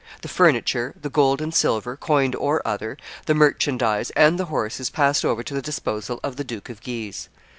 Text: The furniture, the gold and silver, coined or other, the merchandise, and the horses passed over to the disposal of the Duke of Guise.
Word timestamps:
The 0.23 0.27
furniture, 0.27 0.95
the 0.99 1.11
gold 1.11 1.41
and 1.43 1.53
silver, 1.53 1.95
coined 1.95 2.33
or 2.35 2.67
other, 2.67 2.97
the 3.27 3.35
merchandise, 3.35 4.09
and 4.15 4.39
the 4.39 4.45
horses 4.45 4.89
passed 4.89 5.23
over 5.23 5.43
to 5.43 5.53
the 5.53 5.61
disposal 5.61 6.19
of 6.23 6.37
the 6.37 6.43
Duke 6.43 6.69
of 6.71 6.81
Guise. 6.81 7.29